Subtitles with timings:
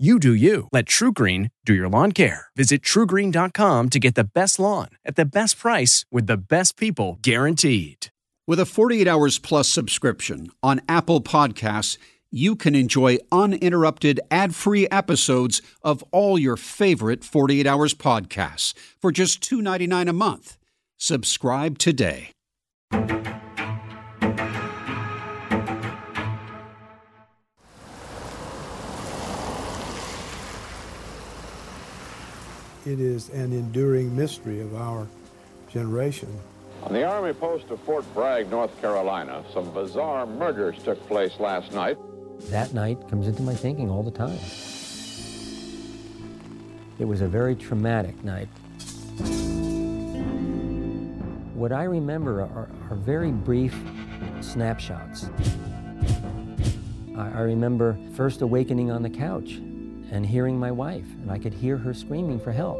[0.00, 0.68] You do you.
[0.72, 2.46] Let TruGreen do your lawn care.
[2.56, 7.18] Visit trugreen.com to get the best lawn at the best price with the best people
[7.20, 8.06] guaranteed.
[8.46, 11.98] With a 48 Hours Plus subscription on Apple Podcasts,
[12.30, 19.12] you can enjoy uninterrupted ad free episodes of all your favorite 48 Hours podcasts for
[19.12, 20.56] just $2.99 a month.
[20.96, 22.30] Subscribe today.
[32.86, 35.06] It is an enduring mystery of our
[35.70, 36.34] generation.
[36.84, 41.72] On the Army post of Fort Bragg, North Carolina, some bizarre murders took place last
[41.72, 41.98] night.
[42.48, 44.38] That night comes into my thinking all the time.
[46.98, 48.48] It was a very traumatic night.
[51.54, 53.78] What I remember are, are very brief
[54.40, 55.28] snapshots.
[57.14, 59.60] I, I remember first awakening on the couch
[60.10, 62.78] and hearing my wife, and I could hear her screaming for help.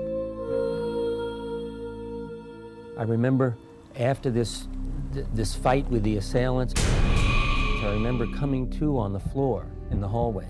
[2.98, 3.56] I remember
[3.98, 4.66] after this,
[5.14, 10.08] th- this fight with the assailants, I remember coming to on the floor in the
[10.08, 10.46] hallway.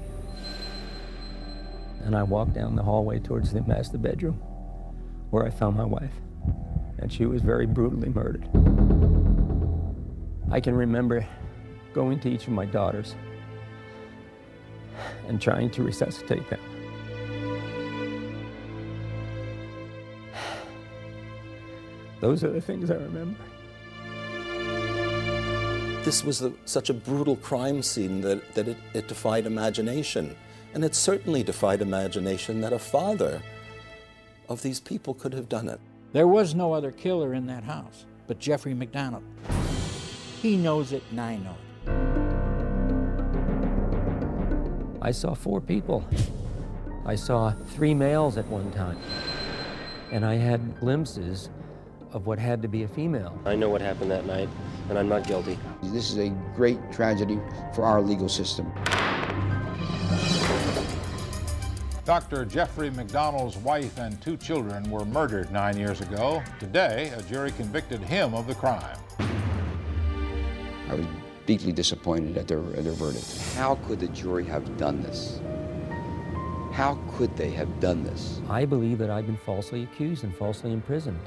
[2.05, 4.35] And I walked down the hallway towards the master bedroom
[5.31, 6.13] where I found my wife.
[6.99, 8.49] And she was very brutally murdered.
[10.51, 11.27] I can remember
[11.95, 13.15] going to each of my daughters
[15.29, 16.61] and trying to resuscitate them.
[22.21, 23.39] Those are the things I remember.
[26.05, 30.37] This was a, such a brutal crime scene that, that it, it defied imagination.
[30.75, 33.43] And it certainly defied imagination that a father
[34.49, 35.81] of these people could have done it.
[36.13, 39.25] There was no other killer in that house but Jeffrey MacDonald.
[40.41, 41.91] He knows it, and I know it.
[45.03, 46.05] I saw four people.
[47.05, 48.97] I saw three males at one time.
[50.13, 51.49] And I had glimpses
[52.13, 53.39] of what had to be a female.
[53.45, 54.49] I know what happened that night,
[54.89, 55.59] and I'm not guilty.
[55.83, 57.39] This is a great tragedy
[57.75, 58.73] for our legal system.
[62.05, 62.45] Dr.
[62.45, 66.43] Jeffrey MacDonald's wife and two children were murdered nine years ago.
[66.59, 68.99] Today, a jury convicted him of the crime.
[70.89, 71.07] I was
[71.47, 73.39] deeply disappointed at their, at their verdict.
[73.55, 75.41] How could the jury have done this?
[76.73, 78.41] How could they have done this?
[78.49, 81.21] I believe that I've been falsely accused and falsely imprisoned.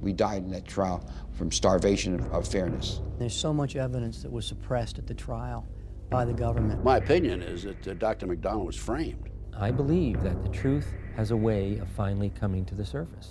[0.00, 3.00] We died in that trial from starvation of, of fairness.
[3.18, 5.66] There's so much evidence that was suppressed at the trial
[6.10, 6.82] by the government.
[6.84, 8.26] My opinion is that uh, Dr.
[8.26, 9.28] MacDonald was framed.
[9.56, 10.86] I believe that the truth
[11.16, 13.30] has a way of finally coming to the surface.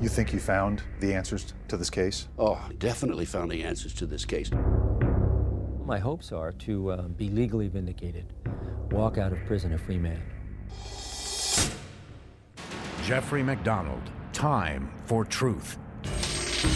[0.00, 2.28] You think you found the answers to this case?
[2.38, 4.50] Oh, definitely found the answers to this case.
[5.84, 8.32] My hopes are to uh, be legally vindicated,
[8.90, 10.22] walk out of prison a free man.
[13.04, 14.02] Jeffrey MacDonald,
[14.32, 15.78] Time for Truth.
[16.62, 16.66] A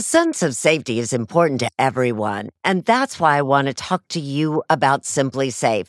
[0.00, 4.20] sense of safety is important to everyone, and that's why I want to talk to
[4.20, 5.88] you about SimpliSafe.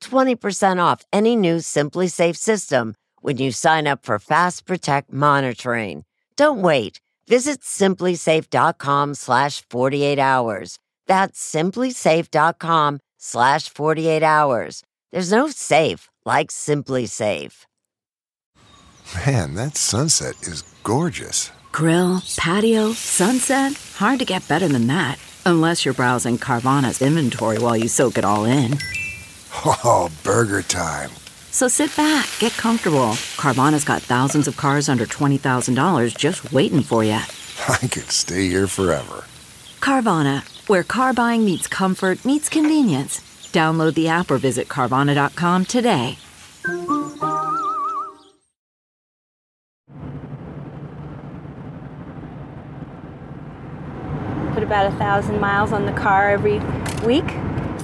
[0.00, 6.04] 20% off any new SimpliSafe system when you sign up for Fast Protect monitoring.
[6.36, 7.00] Don't wait.
[7.26, 10.78] Visit simplisafe.com slash 48 hours.
[11.06, 14.82] That's simplisafe.com slash 48 hours.
[15.10, 17.64] There's no safe like SimpliSafe.
[19.26, 21.50] Man, that sunset is gorgeous.
[21.72, 23.72] Grill, patio, sunset.
[23.96, 25.18] Hard to get better than that.
[25.46, 28.76] Unless you're browsing Carvana's inventory while you soak it all in.
[29.54, 31.10] Oh, burger time.
[31.50, 33.16] So sit back, get comfortable.
[33.36, 37.12] Carvana's got thousands of cars under $20,000 just waiting for you.
[37.68, 39.24] I could stay here forever.
[39.80, 43.20] Carvana, where car buying meets comfort, meets convenience.
[43.52, 46.18] Download the app or visit Carvana.com today.
[54.52, 56.58] Put about a thousand miles on the car every
[57.06, 57.24] week.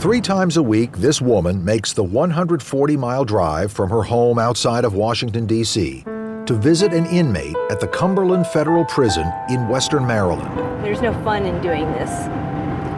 [0.05, 4.85] Three times a week, this woman makes the 140 mile drive from her home outside
[4.85, 6.03] of Washington, D.C.
[6.05, 10.55] to visit an inmate at the Cumberland Federal Prison in Western Maryland.
[10.85, 12.11] There's no fun in doing this.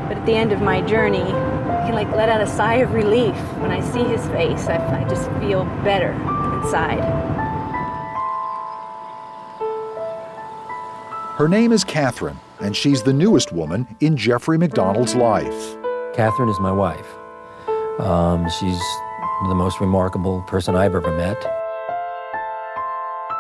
[0.09, 2.93] But at the end of my journey, I can like let out a sigh of
[2.93, 4.67] relief when I see his face.
[4.67, 6.11] I, I just feel better
[6.61, 7.05] inside.
[11.37, 15.77] Her name is Catherine, and she's the newest woman in Jeffrey MacDonald's life.
[16.17, 17.15] Catherine is my wife.
[17.99, 18.81] Um, she's
[19.49, 21.37] the most remarkable person I've ever met.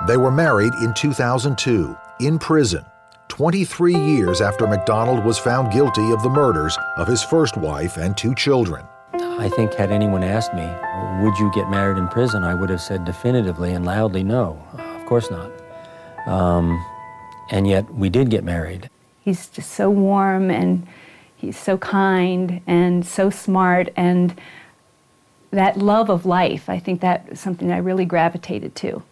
[0.07, 2.85] They were married in 2002 in prison,
[3.29, 8.15] 23 years after MacDonald was found guilty of the murders of his first wife and
[8.15, 8.85] two children.
[9.15, 10.67] I think, had anyone asked me,
[11.25, 14.63] would you get married in prison, I would have said definitively and loudly no.
[14.75, 15.51] Of course not.
[16.27, 16.85] Um,
[17.51, 18.91] and yet we did get married.
[19.23, 20.87] He's just so warm and
[21.47, 24.39] he's so kind and so smart and
[25.53, 29.03] that love of life, I think that is something I really gravitated to.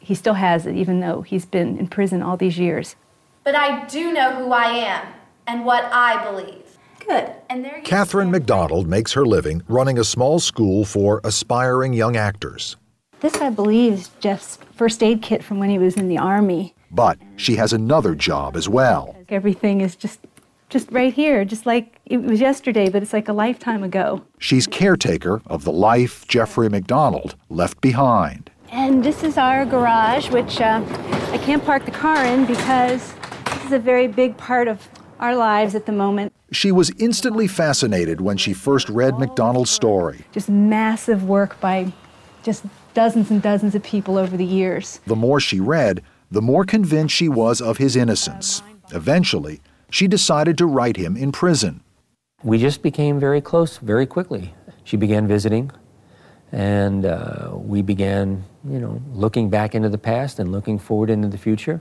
[0.00, 2.96] He still has it, even though he's been in prison all these years.
[3.44, 5.06] But I do know who I am
[5.46, 6.64] and what I believe.
[7.06, 7.30] Good.
[7.48, 12.16] And there you Catherine MacDonald makes her living running a small school for aspiring young
[12.16, 12.76] actors.
[13.20, 16.74] This, I believe, is Jeff's first aid kit from when he was in the Army.
[16.90, 19.16] But she has another job as well.
[19.28, 20.20] Everything is just
[20.68, 24.22] just right here, just like it was yesterday, but it's like a lifetime ago.
[24.38, 28.50] She's caretaker of the life Jeffrey MacDonald left behind.
[28.70, 30.84] And this is our garage, which uh,
[31.32, 33.14] I can't park the car in because
[33.46, 34.86] this is a very big part of
[35.20, 36.32] our lives at the moment.
[36.52, 40.26] She was instantly fascinated when she first read MacDonald's story.
[40.32, 41.92] Just massive work by
[42.42, 45.00] just dozens and dozens of people over the years.
[45.06, 48.62] The more she read, the more convinced she was of his innocence.
[48.92, 49.60] Eventually,
[49.90, 51.80] she decided to write him in prison.
[52.42, 54.54] We just became very close very quickly.
[54.84, 55.70] She began visiting,
[56.52, 61.28] and uh, we began, you know, looking back into the past and looking forward into
[61.28, 61.80] the future.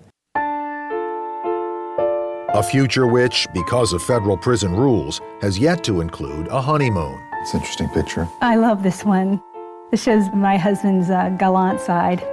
[2.53, 7.21] A future which, because of federal prison rules, has yet to include a honeymoon.
[7.41, 8.27] It's an interesting picture.
[8.41, 9.41] I love this one.
[9.91, 12.25] This shows my husband's uh, gallant side.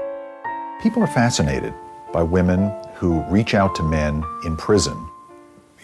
[0.82, 1.74] People are fascinated
[2.12, 4.96] by women who reach out to men in prison.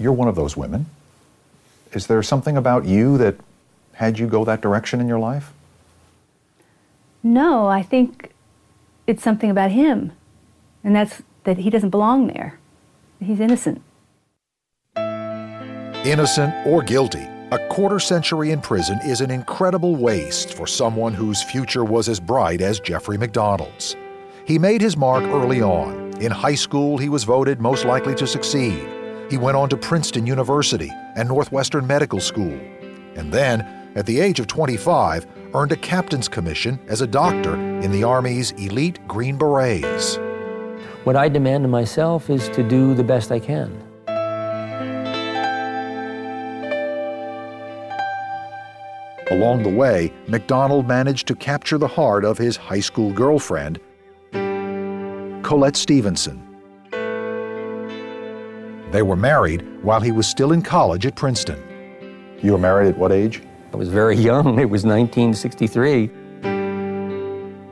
[0.01, 0.87] You're one of those women.
[1.93, 3.37] Is there something about you that
[3.93, 5.53] had you go that direction in your life?
[7.23, 8.33] No, I think
[9.07, 10.13] it's something about him,
[10.83, 12.59] and that's that he doesn't belong there.
[13.23, 13.83] He's innocent.
[14.97, 21.43] Innocent or guilty, a quarter century in prison is an incredible waste for someone whose
[21.43, 23.97] future was as bright as Jeffrey MacDonald's.
[24.47, 26.15] He made his mark early on.
[26.23, 29.00] In high school, he was voted most likely to succeed.
[29.31, 32.59] He went on to Princeton University and Northwestern Medical School.
[33.15, 33.61] And then,
[33.95, 38.51] at the age of 25, earned a captain's commission as a doctor in the Army's
[38.53, 40.19] elite Green Berets.
[41.05, 43.87] What I demand of myself is to do the best I can.
[49.31, 53.79] Along the way, MacDonald managed to capture the heart of his high school girlfriend,
[54.33, 56.50] Colette Stevenson.
[58.91, 61.63] They were married while he was still in college at Princeton.
[62.43, 63.41] You were married at what age?
[63.73, 64.59] I was very young.
[64.59, 66.11] It was 1963.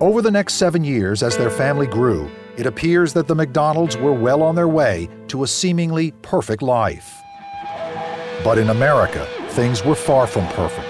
[0.00, 4.12] Over the next seven years, as their family grew, it appears that the MacDonalds were
[4.12, 7.20] well on their way to a seemingly perfect life.
[8.44, 10.86] But in America, things were far from perfect.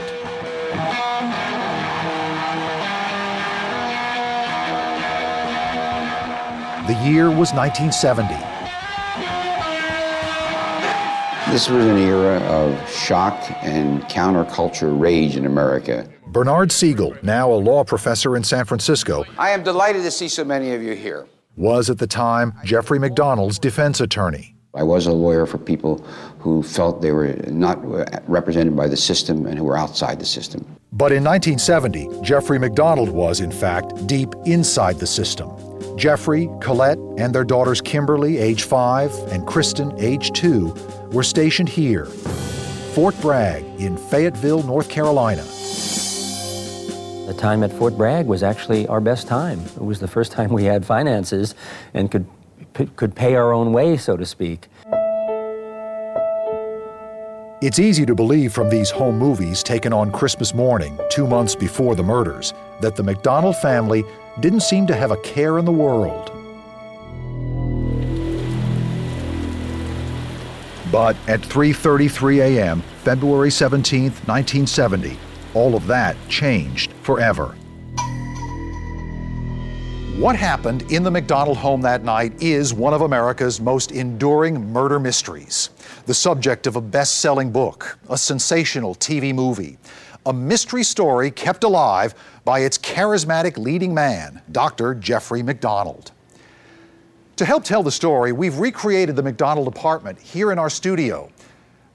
[6.86, 8.57] The year was 1970.
[11.50, 16.06] This was an era of shock and counterculture rage in America.
[16.26, 20.44] Bernard Segal, now a law professor in San Francisco, I am delighted to see so
[20.44, 21.26] many of you here.
[21.56, 24.54] was at the time Jeffrey MacDonald's defense attorney.
[24.74, 26.04] I was a lawyer for people
[26.38, 27.78] who felt they were not
[28.28, 30.60] represented by the system and who were outside the system.
[30.92, 35.48] But in 1970, Jeffrey MacDonald was, in fact, deep inside the system.
[35.98, 40.72] Jeffrey, Colette, and their daughters Kimberly, age five, and Kristen, age two,
[41.10, 42.04] were stationed here,
[42.94, 45.42] Fort Bragg in Fayetteville, North Carolina.
[47.26, 49.60] The time at Fort Bragg was actually our best time.
[49.60, 51.56] It was the first time we had finances
[51.94, 52.26] and could,
[52.94, 54.68] could pay our own way, so to speak.
[57.60, 61.96] It's easy to believe from these home movies taken on Christmas morning, two months before
[61.96, 64.04] the murders, that the MacDonald family
[64.40, 66.32] didn't seem to have a care in the world.
[70.90, 75.18] But at 3:33 a.m., February 17, 1970,
[75.54, 77.54] all of that changed forever.
[80.18, 84.98] What happened in the MacDonald home that night is one of America's most enduring murder
[84.98, 85.70] mysteries,
[86.06, 89.78] the subject of a best selling book, a sensational TV movie,
[90.28, 94.94] a mystery story kept alive by its charismatic leading man, Dr.
[94.94, 96.12] Jeffrey MacDonald.
[97.36, 101.30] To help tell the story, we've recreated the MacDonald apartment here in our studio.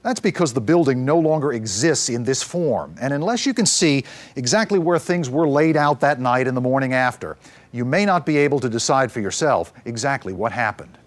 [0.02, 4.04] That's because the building no longer exists in this form, and unless you can see
[4.34, 7.36] exactly where things were laid out that night and the morning after,
[7.70, 10.98] you may not be able to decide for yourself exactly what happened.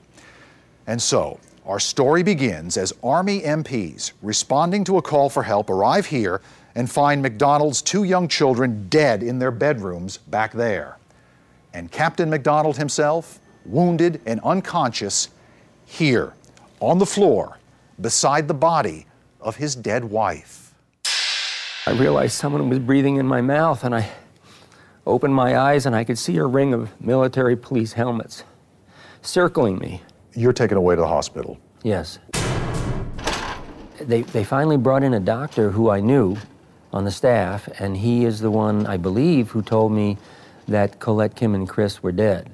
[0.87, 6.05] And so, our story begins as Army MPs responding to a call for help arrive
[6.05, 6.41] here
[6.77, 10.99] and find MacDonald's two young children dead in their bedrooms back there.
[11.73, 15.29] And Captain MacDonald himself, wounded and unconscious,
[15.85, 16.33] here
[16.79, 17.57] on the floor
[17.99, 19.07] beside the body
[19.41, 20.75] of his dead wife.
[21.87, 24.11] I realized someone was breathing in my mouth, and I
[25.07, 28.43] opened my eyes and I could see a ring of military police helmets
[29.23, 30.03] circling me.
[30.35, 31.57] You're taken away to the hospital.
[31.81, 32.19] Yes.
[33.99, 36.37] They, they finally brought in a doctor who I knew
[36.93, 40.17] on the staff, and he is the one, I believe, who told me
[40.67, 42.49] that Colette, Kim, and Chris were dead.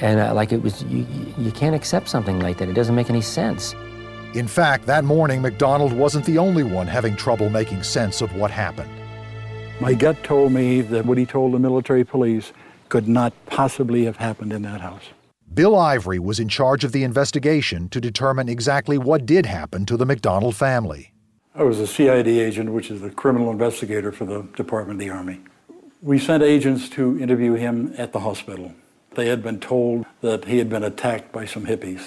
[0.00, 1.06] And uh, like it was, you,
[1.36, 2.68] you can't accept something like that.
[2.68, 3.74] It doesn't make any sense.
[4.34, 8.50] In fact, that morning, MacDonald wasn't the only one having trouble making sense of what
[8.50, 8.90] happened.
[9.80, 12.52] My gut told me that what he told the military police
[12.90, 15.04] could not possibly have happened in that house.
[15.54, 19.96] Bill Ivory was in charge of the investigation to determine exactly what did happen to
[19.96, 21.14] the MacDonald family.
[21.54, 25.10] I was a CID agent, which is the criminal investigator for the Department of the
[25.10, 25.40] Army.
[26.02, 28.74] We sent agents to interview him at the hospital.
[29.14, 32.06] They had been told that he had been attacked by some hippies.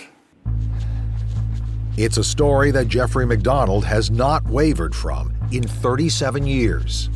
[1.97, 7.09] It's a story that Jeffrey MacDonald has not wavered from in 37 years.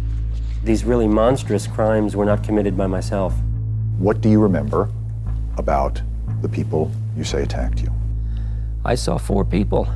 [0.64, 3.34] These really monstrous crimes were not committed by myself.
[3.98, 4.90] What do you remember
[5.58, 6.02] about
[6.42, 7.92] the people you say attacked you?
[8.84, 9.88] I saw four people.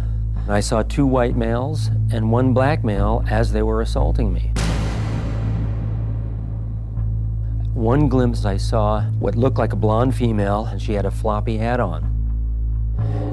[0.47, 4.51] I saw two white males and one black male as they were assaulting me.
[7.73, 11.57] One glimpse, I saw what looked like a blonde female, and she had a floppy
[11.57, 12.03] hat on.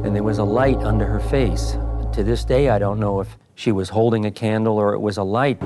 [0.04, 1.76] And there was a light under her face.
[2.12, 5.16] To this day, I don't know if she was holding a candle or it was
[5.16, 5.62] a light.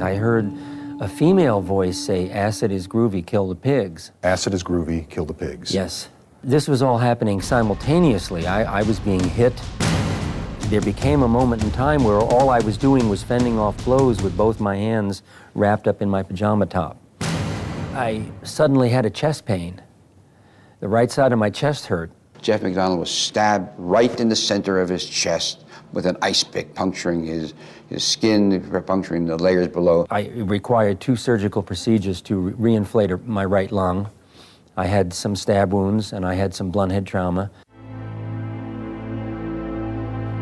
[0.00, 0.52] I heard
[1.00, 4.12] a female voice say, Acid is groovy, kill the pigs.
[4.22, 5.74] Acid is groovy, kill the pigs.
[5.74, 6.08] Yes.
[6.42, 8.46] This was all happening simultaneously.
[8.46, 9.52] I, I was being hit.
[10.68, 14.22] There became a moment in time where all I was doing was fending off blows
[14.22, 15.22] with both my hands
[15.54, 16.96] wrapped up in my pajama top.
[17.20, 19.80] I suddenly had a chest pain.
[20.80, 22.10] The right side of my chest hurt.
[22.42, 26.74] Jeff MacDonald was stabbed right in the center of his chest with an ice pick,
[26.74, 27.54] puncturing his,
[27.88, 30.06] his skin, puncturing the layers below.
[30.10, 34.10] I required two surgical procedures to reinflate my right lung.
[34.76, 37.50] I had some stab wounds and I had some blunt head trauma.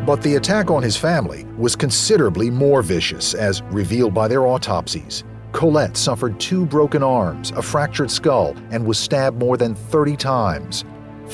[0.06, 5.24] But the attack on his family was considerably more vicious, as revealed by their autopsies.
[5.52, 10.84] Colette suffered two broken arms, a fractured skull, and was stabbed more than 30 times.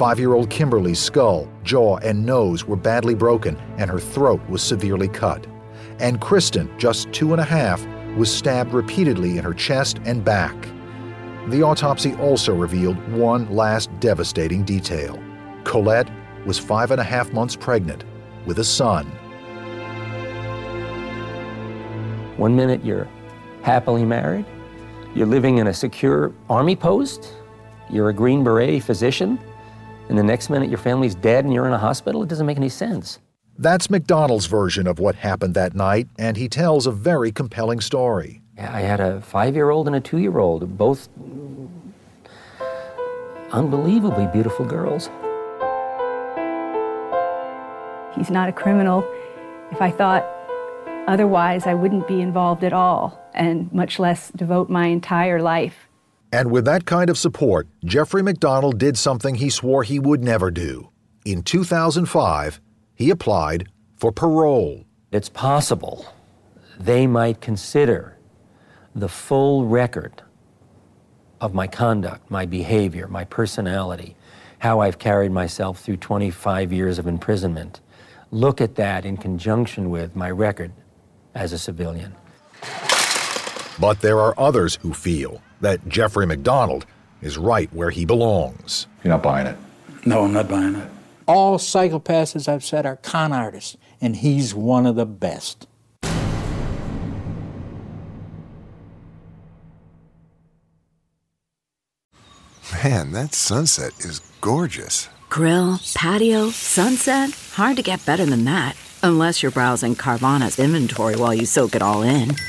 [0.01, 4.63] Five year old Kimberly's skull, jaw, and nose were badly broken, and her throat was
[4.63, 5.47] severely cut.
[5.99, 10.57] And Kristen, just two and a half, was stabbed repeatedly in her chest and back.
[11.49, 15.23] The autopsy also revealed one last devastating detail.
[15.65, 16.11] Colette
[16.47, 18.05] was five and a half months pregnant
[18.47, 19.05] with a son.
[22.39, 23.07] One minute you're
[23.61, 24.47] happily married,
[25.15, 27.35] you're living in a secure army post,
[27.91, 29.39] you're a Green Beret physician,
[30.11, 32.23] and the next minute your family's dead and you're in a hospital?
[32.23, 33.21] It doesn't make any sense.
[33.57, 38.43] That's MacDonald's version of what happened that night, and he tells a very compelling story.
[38.59, 41.09] I had a five year old and a two year old, both
[43.53, 45.09] unbelievably beautiful girls.
[48.17, 49.07] He's not a criminal.
[49.71, 50.25] If I thought
[51.07, 55.87] otherwise, I wouldn't be involved at all, and much less devote my entire life.
[56.33, 60.51] And with that kind of support, Jeffrey MacDonald did something he swore he would never
[60.51, 60.91] do.
[61.25, 62.61] In 2005,
[62.95, 64.85] he applied for parole.
[65.11, 66.07] It's possible
[66.79, 68.17] they might consider
[68.95, 70.23] the full record
[71.41, 74.17] of my conduct, my behavior, my personality,
[74.59, 77.81] how I've carried myself through 25 years of imprisonment.
[78.31, 80.73] Look at that in conjunction with my record
[81.35, 82.15] as a civilian.
[83.81, 86.87] But there are others who feel that Jeffrey MacDonald
[87.23, 88.87] is right where he belongs.
[89.05, 89.57] You're not buying it?
[90.05, 90.89] No, I'm not buying it.
[91.27, 95.67] All psychopaths, as I've said, are con artists, and he's one of the best.
[102.83, 105.09] Man, that sunset is gorgeous.
[105.29, 107.31] Grill, patio, sunset.
[107.55, 108.77] Hard to get better than that.
[109.03, 112.35] Unless you're browsing Carvana's inventory while you soak it all in.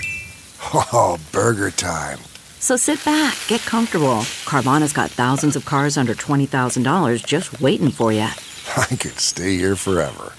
[0.73, 2.19] Oh, burger time.
[2.61, 4.21] So sit back, get comfortable.
[4.45, 8.21] Carvana's got thousands of cars under $20,000 just waiting for you.
[8.77, 10.33] I could stay here forever.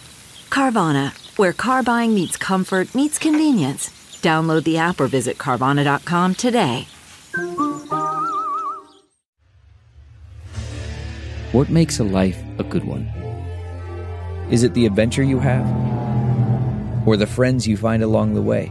[0.48, 3.88] Carvana, where car buying meets comfort, meets convenience.
[4.22, 6.86] Download the app or visit Carvana.com today.
[11.50, 13.06] What makes a life a good one?
[14.48, 15.66] Is it the adventure you have?
[17.04, 18.70] Or the friends you find along the way?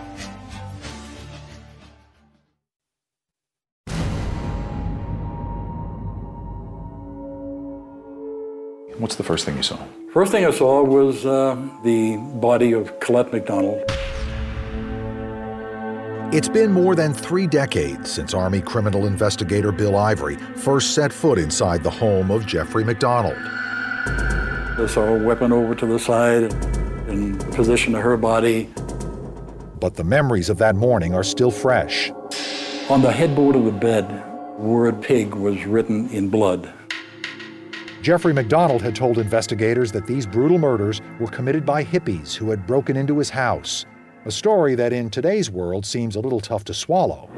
[9.01, 9.79] What's the first thing you saw?
[10.13, 13.81] First thing I saw was uh, the body of Colette MacDonald.
[16.31, 21.39] It's been more than three decades since Army criminal investigator Bill Ivory first set foot
[21.39, 23.37] inside the home of Jeffrey MacDonald.
[23.39, 26.53] I saw a weapon over to the side
[27.09, 28.69] in position to her body.
[29.79, 32.11] But the memories of that morning are still fresh.
[32.87, 36.71] On the headboard of the bed, the word pig was written in blood.
[38.01, 42.65] Jeffrey MacDonald had told investigators that these brutal murders were committed by hippies who had
[42.65, 43.85] broken into his house.
[44.25, 47.29] A story that in today's world seems a little tough to swallow.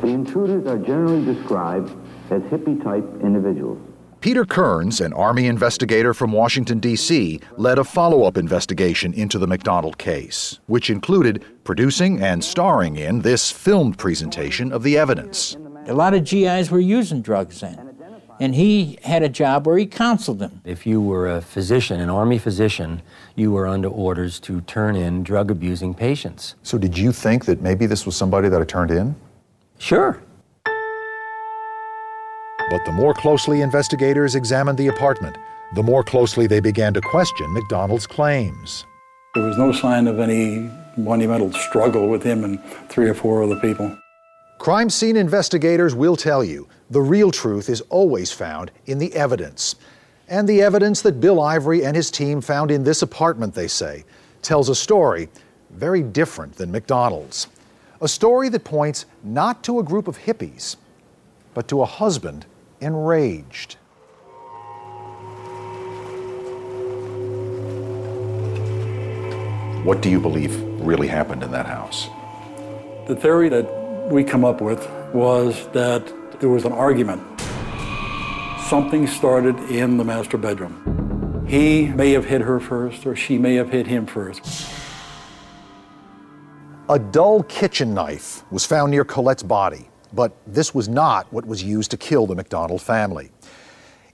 [0.00, 1.90] The intruders are generally described
[2.30, 3.78] as hippie type individuals.
[4.22, 9.46] Peter Kearns, an Army investigator from Washington, D.C., led a follow up investigation into the
[9.46, 15.58] MacDonald case, which included producing and starring in this filmed presentation of the evidence.
[15.86, 17.97] A lot of GIs were using drugs then.
[18.40, 20.60] And he had a job where he counseled them.
[20.64, 23.02] If you were a physician, an Army physician,
[23.34, 26.54] you were under orders to turn in drug abusing patients.
[26.62, 29.16] So, did you think that maybe this was somebody that I turned in?
[29.78, 30.20] Sure.
[32.70, 35.36] But the more closely investigators examined the apartment,
[35.74, 38.84] the more closely they began to question MacDonald's claims.
[39.34, 43.58] There was no sign of any monumental struggle with him and three or four other
[43.60, 43.96] people.
[44.58, 49.76] Crime scene investigators will tell you the real truth is always found in the evidence.
[50.28, 54.04] And the evidence that Bill Ivory and his team found in this apartment, they say,
[54.42, 55.28] tells a story
[55.70, 57.48] very different than MacDonald's.
[58.00, 60.76] A story that points not to a group of hippies,
[61.54, 62.46] but to a husband
[62.80, 63.76] enraged.
[69.84, 72.08] What do you believe really happened in that house?
[73.06, 77.22] The theory that we come up with was that there was an argument.
[78.68, 81.46] Something started in the master bedroom.
[81.48, 84.70] He may have hit her first, or she may have hit him first.
[86.90, 91.62] A dull kitchen knife was found near Colette's body, but this was not what was
[91.62, 93.30] used to kill the MacDonald family.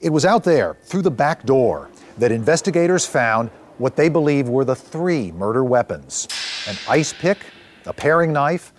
[0.01, 4.65] It was out there, through the back door, that investigators found what they believe were
[4.65, 6.29] the three murder weapons
[6.69, 7.39] an ice pick,
[7.85, 8.73] a paring knife,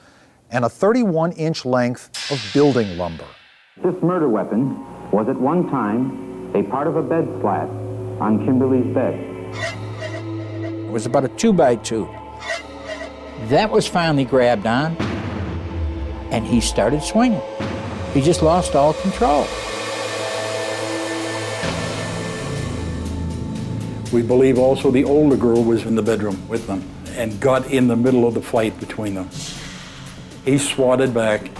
[0.51, 3.27] and a 31 inch length of building lumber.
[3.83, 4.79] This murder weapon
[5.11, 7.67] was at one time a part of a bed slat
[8.21, 9.15] on Kimberly's bed.
[10.63, 12.05] It was about a two by two.
[13.47, 14.95] That was finally grabbed on,
[16.31, 17.41] and he started swinging.
[18.13, 19.45] He just lost all control.
[24.13, 27.89] We believe also the older girl was in the bedroom with them and got in
[27.89, 29.29] the middle of the fight between them.
[30.45, 31.51] He swatted back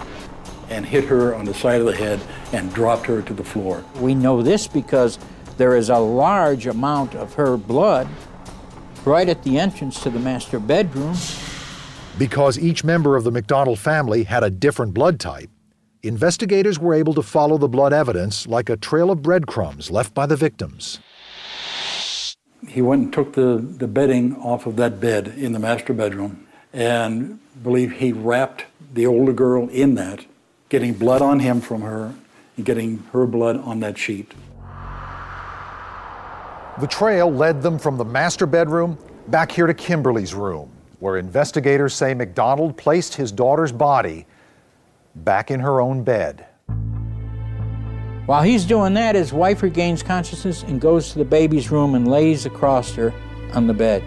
[0.69, 2.19] and hit her on the side of the head
[2.54, 3.84] and dropped her to the floor.
[3.99, 5.19] We know this because
[5.58, 8.08] there is a large amount of her blood
[9.06, 11.15] right at the entrance to the master bedroom.
[12.17, 15.49] Because each member of the MacDonald family had a different blood type,
[16.01, 20.25] investigators were able to follow the blood evidence like a trail of breadcrumbs left by
[20.25, 20.99] the victims.
[22.67, 26.47] He went and took the, the bedding off of that bed in the master bedroom
[26.73, 30.25] and believe he wrapped the older girl in that,
[30.75, 32.13] getting blood on him from her
[32.57, 34.33] and getting her blood on that sheet.
[36.81, 38.97] The trail led them from the master bedroom
[39.29, 44.25] back here to Kimberly's room, where investigators say MacDonald placed his daughter's body
[45.15, 46.45] back in her own bed.
[48.25, 52.05] While he's doing that, his wife regains consciousness and goes to the baby's room and
[52.05, 53.13] lays across her
[53.53, 54.03] on the bed,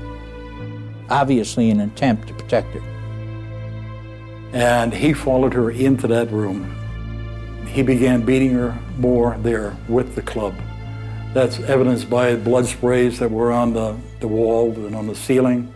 [1.09, 2.98] obviously in an attempt to protect her.
[4.53, 6.75] And he followed her into that room.
[7.67, 10.55] He began beating her more there with the club.
[11.35, 15.73] That's evidenced by blood sprays that were on the, the wall and on the ceiling.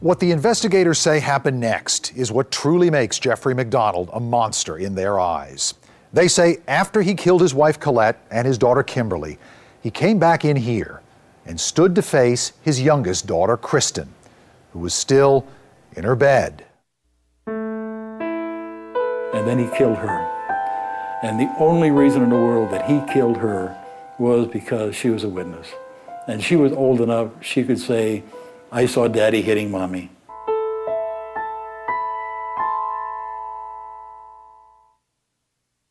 [0.00, 4.94] What the investigators say happened next is what truly makes Jeffrey MacDonald a monster in
[4.94, 5.72] their eyes.
[6.12, 9.38] They say after he killed his wife Colette and his daughter Kimberly,
[9.82, 11.00] he came back in here
[11.46, 14.12] and stood to face his youngest daughter Kristen,
[14.72, 15.46] who was still
[15.94, 16.65] in her bed.
[19.46, 20.36] Then he killed her.
[21.22, 23.78] And the only reason in the world that he killed her
[24.18, 25.68] was because she was a witness.
[26.26, 28.24] And she was old enough, she could say,
[28.72, 30.10] I saw daddy hitting mommy.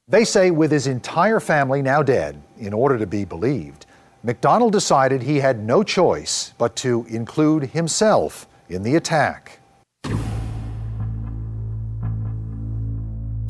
[0.09, 3.85] They say with his entire family now dead, in order to be believed,
[4.21, 9.59] MacDonald decided he had no choice but to include himself in the attack.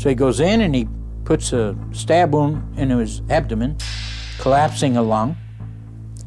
[0.05, 0.87] So he goes in and he
[1.23, 3.75] puts a stab wound into his abdomen,
[4.37, 5.35] collapsing a lung,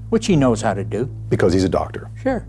[0.09, 1.05] which he knows how to do.
[1.29, 2.11] Because he's a doctor.
[2.21, 2.45] Sure.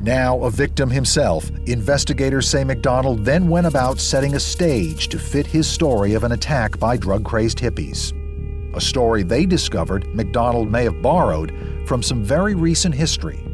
[0.00, 5.46] Now a victim himself, investigators say MacDonald then went about setting a stage to fit
[5.46, 8.14] his story of an attack by drug crazed hippies.
[8.74, 11.52] A story they discovered MacDonald may have borrowed
[11.86, 13.44] from some very recent history.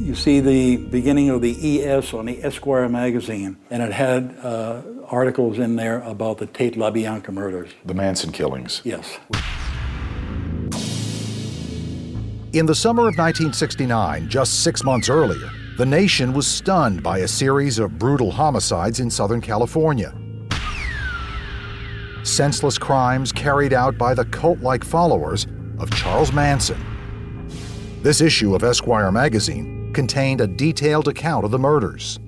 [0.00, 4.80] You see the beginning of the ES on the Esquire magazine, and it had uh,
[5.06, 7.68] articles in there about the Tate LaBianca murders.
[7.84, 8.80] The Manson killings.
[8.82, 9.18] Yes.
[12.54, 17.28] In the summer of 1969, just six months earlier, the nation was stunned by a
[17.28, 20.14] series of brutal homicides in Southern California.
[22.22, 25.46] Senseless crimes carried out by the cult like followers
[25.78, 26.82] of Charles Manson.
[28.02, 32.18] This issue of Esquire magazine contained a detailed account of the murders.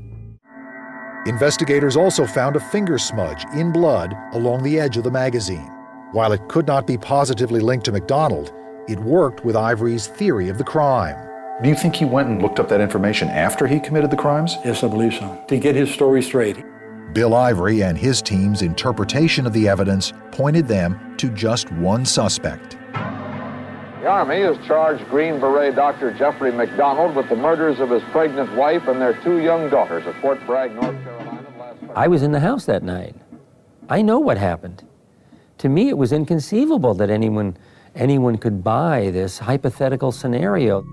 [1.27, 5.70] Investigators also found a finger smudge in blood along the edge of the magazine.
[6.12, 8.53] While it could not be positively linked to MacDonald,
[8.88, 11.16] it worked with Ivory's theory of the crime.
[11.62, 14.57] Do you think he went and looked up that information after he committed the crimes?
[14.64, 15.44] Yes, I believe so.
[15.48, 16.64] To get his story straight.
[17.12, 22.77] Bill Ivory and his team's interpretation of the evidence pointed them to just one suspect.
[24.02, 26.12] The Army has charged Green Beret Dr.
[26.12, 30.20] Jeffrey MacDonald with the murders of his pregnant wife and their two young daughters at
[30.20, 31.46] Fort Bragg, North Carolina.
[31.56, 33.14] Last I was in the house that night.
[33.88, 34.82] I know what happened.
[35.58, 37.56] To me, it was inconceivable that anyone,
[37.94, 40.84] anyone could buy this hypothetical scenario.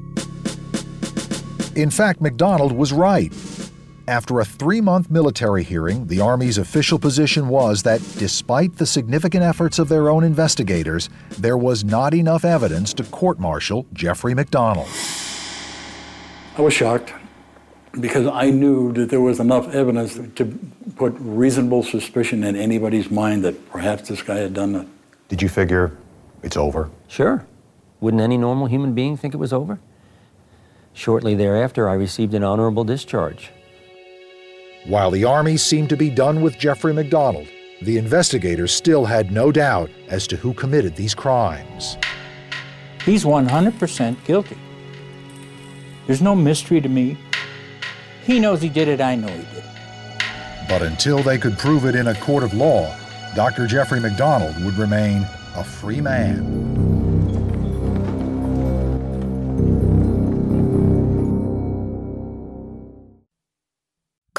[1.75, 3.33] In fact, MacDonald was right.
[4.09, 9.43] After a three month military hearing, the Army's official position was that despite the significant
[9.43, 14.87] efforts of their own investigators, there was not enough evidence to court martial Jeffrey MacDonald.
[16.57, 17.13] I was shocked.
[18.01, 20.59] because I knew that there was enough evidence to
[20.95, 24.87] put reasonable suspicion in anybody's mind that perhaps this guy had done it.
[25.27, 25.95] Did you figure
[26.41, 26.89] it's over?
[27.07, 27.45] Sure.
[27.99, 29.77] Wouldn't any normal human being think it was over?
[30.95, 33.51] Shortly thereafter, I received an honorable discharge.
[34.89, 37.47] While the Army seemed to be done with Jeffrey MacDonald,
[37.83, 41.95] the investigators still had no doubt as to who committed these crimes.
[43.05, 44.57] He's 100% guilty.
[46.07, 47.19] There's no mystery to me.
[48.23, 49.63] He knows he did it, I know he did it.
[50.67, 52.91] But until they could prove it in a court of law,
[53.35, 53.67] Dr.
[53.67, 55.21] Jeffrey MacDonald would remain
[55.55, 56.68] a free man.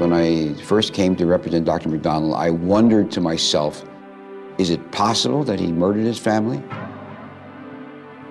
[0.00, 1.90] When I first came to represent Dr.
[1.90, 3.84] MacDonald, I wondered to myself,
[4.56, 6.62] is it possible that he murdered his family?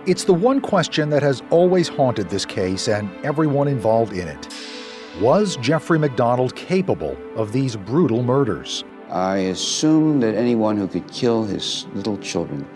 [0.07, 4.51] It's the one question that has always haunted this case and everyone involved in it.
[5.21, 8.83] Was Jeffrey MacDonald capable of these brutal murders?
[9.11, 12.67] I assumed that anyone who could kill his little children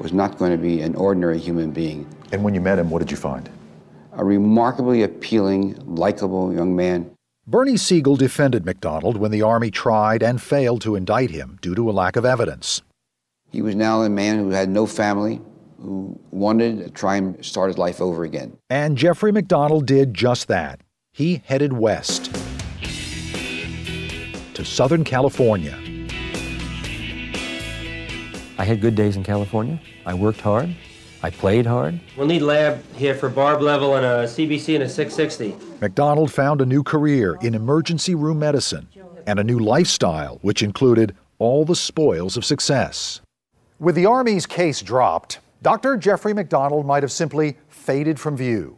[0.00, 2.08] was not going to be an ordinary human being.
[2.32, 3.48] And when you met him, what did you find?
[4.14, 7.11] A remarkably appealing, likable young man.
[7.44, 11.90] Bernie Segal defended MacDonald when the Army tried and failed to indict him due to
[11.90, 12.82] a lack of evidence.
[13.50, 15.40] He was now a man who had no family,
[15.80, 18.56] who wanted to try and start his life over again.
[18.70, 20.82] And Jeffrey MacDonald did just that.
[21.10, 22.32] He headed west
[24.54, 25.76] to Southern California.
[28.56, 29.80] I had good days in California.
[30.06, 30.76] I worked hard.
[31.24, 32.00] I played hard.
[32.16, 35.54] We'll need lab here for barb level and a CBC and a 660.
[35.80, 38.88] MacDonald found a new career in emergency room medicine
[39.26, 43.20] and a new lifestyle, which included all the spoils of success.
[43.78, 45.96] With the Army's case dropped, Dr.
[45.96, 48.76] Jeffrey MacDonald might have simply faded from view.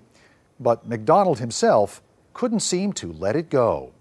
[0.61, 2.02] But MacDonald himself
[2.35, 3.92] couldn't seem to let it go.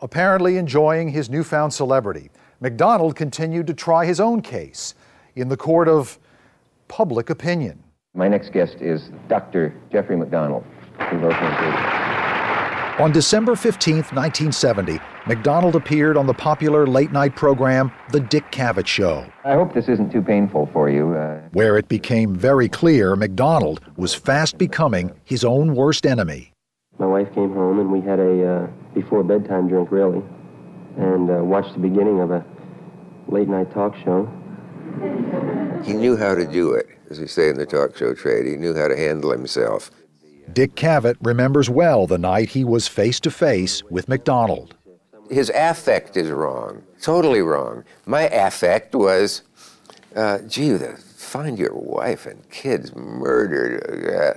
[0.00, 4.94] Apparently enjoying his newfound celebrity, MacDonald continued to try his own case
[5.36, 6.18] in the court of
[6.88, 7.82] public opinion.
[8.14, 9.74] My next guest is Dr.
[9.90, 10.64] Jeffrey MacDonald.
[13.00, 18.86] On December 15, 1970, MacDonald appeared on the popular late night program The Dick Cavett
[18.86, 19.26] Show.
[19.44, 21.12] I hope this isn't too painful for you.
[21.14, 21.40] Uh...
[21.52, 26.52] Where it became very clear MacDonald was fast becoming his own worst enemy.
[27.00, 30.22] My wife came home and we had a uh, before bedtime drink, really,
[30.96, 32.44] and uh, watched the beginning of a
[33.26, 34.30] late night talk show.
[35.84, 38.46] He knew how to do it, as we say in the talk show trade.
[38.46, 39.90] He knew how to handle himself.
[40.52, 44.74] Dick Cavett remembers well the night he was face to face with MacDonald.
[45.30, 47.84] His affect is wrong, totally wrong.
[48.06, 49.42] My affect was,
[50.14, 54.14] uh, gee, the, find your wife and kids murdered.
[54.14, 54.34] Uh,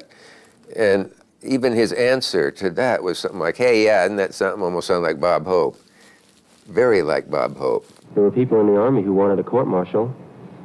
[0.76, 1.12] and
[1.44, 5.04] even his answer to that was something like, hey, yeah, isn't that something almost sound
[5.04, 5.80] like Bob Hope?
[6.68, 7.88] Very like Bob Hope.
[8.16, 10.14] There were people in the Army who wanted a court martial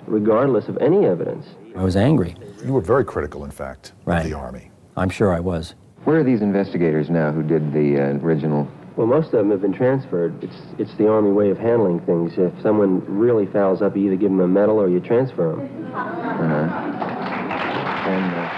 [0.06, 1.46] regardless of any evidence.
[1.76, 2.34] I was angry.
[2.64, 4.24] You were very critical, in fact, right.
[4.24, 4.70] of the Army.
[4.96, 5.74] I'm sure I was.
[6.04, 8.68] Where are these investigators now who did the uh, original?
[8.96, 10.44] Well, most of them have been transferred.
[10.44, 12.34] It's, it's the Army way of handling things.
[12.36, 15.94] If someone really fouls up, you either give them a medal or you transfer them.
[15.94, 16.68] Uh-huh.
[18.08, 18.48] And, uh...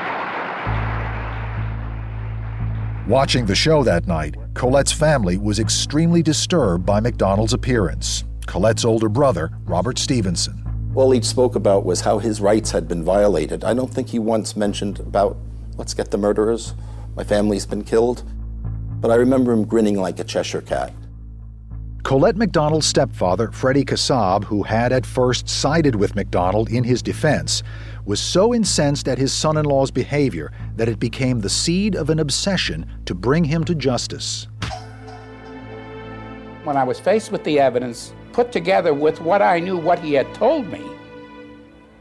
[3.07, 8.25] Watching the show that night, Colette's family was extremely disturbed by MacDonald's appearance.
[8.47, 10.64] Colette's older brother, Robert Stevenson.
[10.95, 13.65] All he spoke about was how his rights had been violated.
[13.65, 15.37] I don't think he once mentioned about,
[15.77, 16.75] let's get the murderers,
[17.17, 18.23] my family's been killed.
[19.01, 20.93] But I remember him grinning like a Cheshire cat.
[22.05, 27.63] Colette MacDonald's stepfather, Freddie Kassab, who had at first sided with MacDonald in his defense,
[28.05, 32.09] was so incensed at his son in law's behavior that it became the seed of
[32.09, 34.47] an obsession to bring him to justice.
[36.63, 40.13] When I was faced with the evidence, put together with what I knew, what he
[40.13, 40.85] had told me,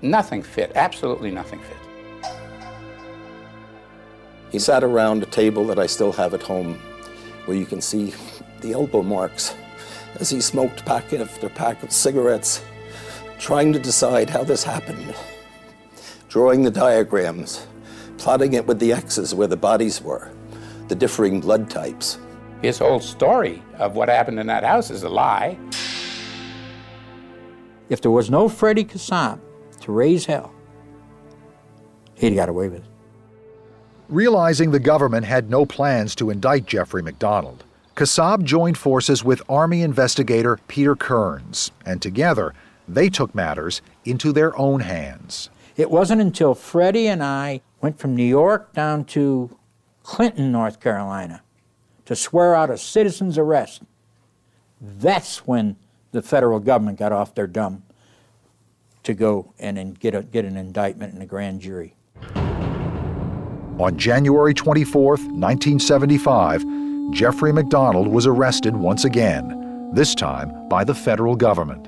[0.01, 2.31] nothing fit, absolutely nothing fit.
[4.51, 6.79] He sat around a table that I still have at home
[7.45, 8.15] where you can see
[8.61, 9.53] the elbow marks
[10.15, 12.63] as he smoked pack after pack of cigarettes,
[13.37, 15.15] trying to decide how this happened,
[16.29, 17.67] drawing the diagrams,
[18.17, 20.31] plotting it with the X's where the bodies were,
[20.87, 22.17] the differing blood types.
[22.63, 25.59] His whole story of what happened in that house is a lie.
[27.89, 29.39] If there was no Freddie Kassab
[29.81, 30.51] to raise hell,
[32.15, 32.89] he'd got away with it.
[34.09, 37.63] Realizing the government had no plans to indict Jeffrey MacDonald,
[37.95, 42.53] Kassab joined forces with Army investigator Peter Kearns, and together
[42.87, 45.49] they took matters into their own hands.
[45.77, 49.55] It wasn't until Freddie and I went from New York down to
[50.03, 51.41] Clinton, North Carolina,
[52.05, 53.81] to swear out a citizen's arrest.
[54.81, 55.77] That's when
[56.13, 57.83] the federal government got off their dumb
[59.03, 61.95] to go and get, a, get an indictment in a grand jury.
[63.79, 66.63] On January 24, 1975,
[67.11, 71.87] Jeffrey MacDonald was arrested once again, this time by the federal government.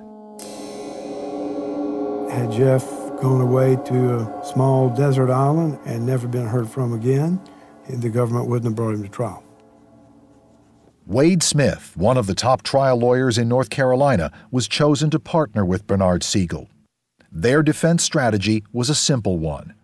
[2.31, 2.83] Had Jeff
[3.21, 7.39] gone away to a small desert island and never been heard from again,
[7.87, 9.44] the government wouldn't have brought him to trial.
[11.05, 15.63] Wade Smith, one of the top trial lawyers in North Carolina, was chosen to partner
[15.63, 16.67] with Bernard Segal.
[17.31, 19.75] Their defense strategy was a simple one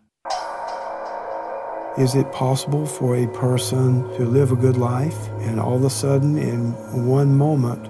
[1.97, 5.89] is it possible for a person to live a good life and all of a
[5.89, 6.71] sudden, in
[7.05, 7.89] one moment,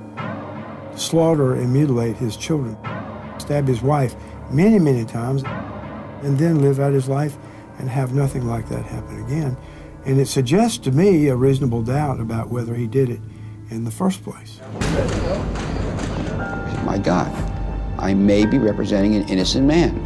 [0.99, 2.75] slaughter and mutilate his children,
[3.37, 4.15] stab his wife
[4.49, 5.43] many, many times,
[6.23, 7.37] and then live out his life
[7.77, 9.55] and have nothing like that happen again?
[10.05, 13.19] And it suggests to me a reasonable doubt about whether he did it
[13.69, 14.59] in the first place.
[16.85, 17.31] My God,
[17.99, 20.01] I may be representing an innocent man.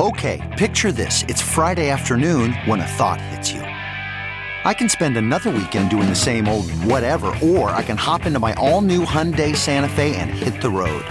[0.00, 1.22] Okay, picture this.
[1.28, 3.60] It's Friday afternoon when a thought hits you.
[3.60, 8.40] I can spend another weekend doing the same old whatever, or I can hop into
[8.40, 11.04] my all new Hyundai Santa Fe and hit the road.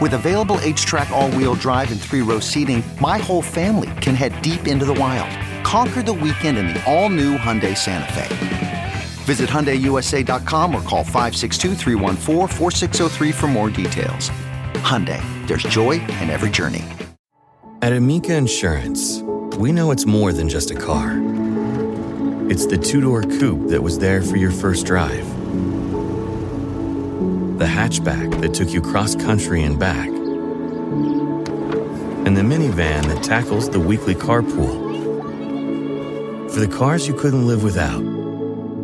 [0.00, 4.40] With available HTRAC all wheel drive, and three row seating, my whole family can head
[4.42, 5.30] deep into the wild.
[5.64, 8.28] Conquer the weekend in the all new Hyundai Santa Fe.
[9.24, 11.74] Visit HyundaiUSA.com or call 562
[13.32, 14.30] for more details.
[14.74, 16.84] Hyundai, there's joy in every journey.
[17.82, 19.22] At Amica Insurance,
[19.58, 21.20] we know it's more than just a car.
[22.48, 25.26] It's the two door coupe that was there for your first drive,
[27.58, 30.16] the hatchback that took you cross country and back, and
[32.36, 34.86] the minivan that tackles the weekly carpool.
[36.52, 38.00] For the cars you couldn't live without,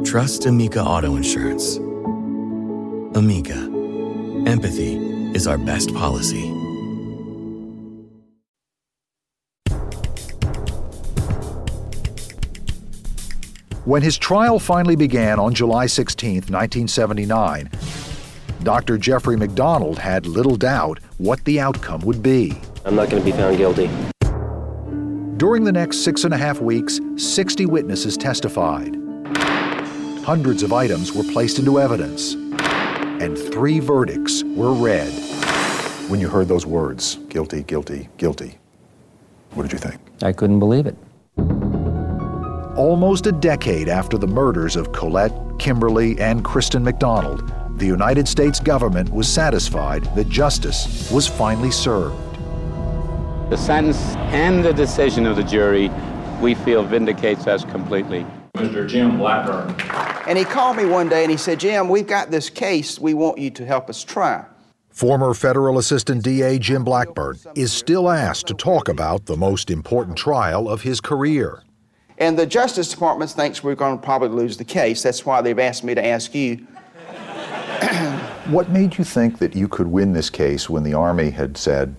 [0.05, 1.77] trust Amica Auto Insurance.
[3.17, 3.55] Amica,
[4.51, 4.97] empathy
[5.37, 6.51] is our best policy.
[13.85, 17.71] When his trial finally began on July 16, 1979,
[18.64, 18.96] Dr.
[18.96, 22.59] Jeffrey MacDonald had little doubt what the outcome would be.
[22.87, 23.90] I'm not going to be found guilty.
[25.37, 28.96] During the next six and a half weeks, 60 witnesses testified.
[30.24, 35.12] Hundreds of items were placed into evidence, and three verdicts were read.
[36.09, 38.59] When you heard those words, guilty, guilty, guilty,
[39.50, 40.00] what did you think?
[40.22, 40.96] I couldn't believe it.
[42.79, 48.61] Almost a decade after the murders of Colette, Kimberly, and Kristen MacDonald, the United States
[48.61, 52.17] government was satisfied that justice was finally served.
[53.51, 53.99] The sentence
[54.33, 55.91] and the decision of the jury,
[56.41, 58.25] we feel, vindicates us completely.
[58.55, 58.89] Mr.
[58.89, 59.75] Jim Blackburn.
[60.29, 63.12] And he called me one day and he said, Jim, we've got this case we
[63.12, 64.45] want you to help us try.
[64.91, 70.16] Former federal assistant DA Jim Blackburn is still asked to talk about the most important
[70.16, 71.64] trial of his career.
[72.18, 75.03] And the Justice Department thinks we're going to probably lose the case.
[75.03, 76.64] That's why they've asked me to ask you.
[78.47, 81.95] what made you think that you could win this case when the Army had said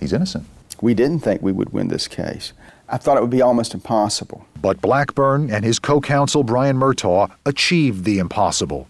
[0.00, 0.46] he's innocent?
[0.80, 2.52] We didn't think we would win this case.
[2.88, 4.44] I thought it would be almost impossible.
[4.60, 8.88] But Blackburn and his co counsel Brian Murtaugh achieved the impossible,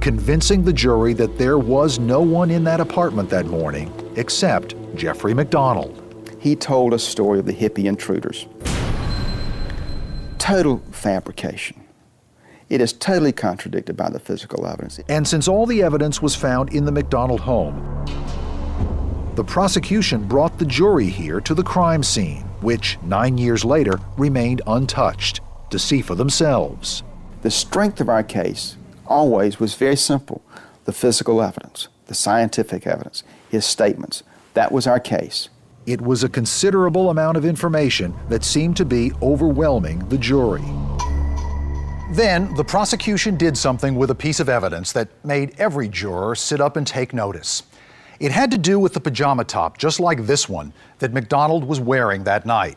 [0.00, 5.32] convincing the jury that there was no one in that apartment that morning except Jeffrey
[5.32, 5.96] MacDonald.
[6.40, 8.46] he told a story of the hippie intruders.
[10.38, 11.79] Total fabrication.
[12.70, 15.00] It is totally contradicted by the physical evidence.
[15.08, 18.04] And since all the evidence was found in the MacDonald home,
[19.34, 24.62] the prosecution brought the jury here to the crime scene, which nine years later remained
[24.68, 25.40] untouched,
[25.70, 27.02] to see for themselves.
[27.42, 30.40] The strength of our case always was very simple
[30.84, 34.22] the physical evidence, the scientific evidence, his statements.
[34.54, 35.48] That was our case.
[35.86, 40.64] It was a considerable amount of information that seemed to be overwhelming the jury.
[42.10, 46.60] Then the prosecution did something with a piece of evidence that made every juror sit
[46.60, 47.62] up and take notice.
[48.18, 51.78] It had to do with the pajama top, just like this one, that MacDonald was
[51.78, 52.76] wearing that night.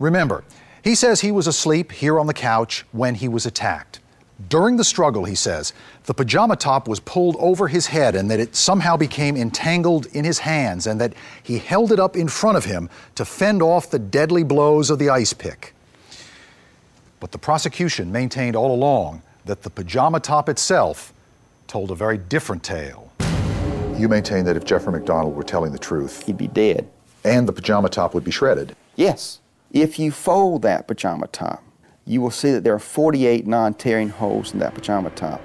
[0.00, 0.42] Remember,
[0.82, 4.00] he says he was asleep here on the couch when he was attacked.
[4.48, 5.72] During the struggle, he says,
[6.06, 10.24] the pajama top was pulled over his head and that it somehow became entangled in
[10.24, 11.14] his hands and that
[11.44, 14.98] he held it up in front of him to fend off the deadly blows of
[14.98, 15.73] the ice pick.
[17.24, 21.10] But the prosecution maintained all along that the pajama top itself
[21.66, 23.10] told a very different tale.
[23.96, 26.86] You maintain that if Jeffrey MacDonald were telling the truth, he'd be dead.
[27.24, 28.76] And the pajama top would be shredded.
[28.96, 29.40] Yes.
[29.72, 31.64] If you fold that pajama top,
[32.04, 35.40] you will see that there are 48 non-tearing holes in that pajama top.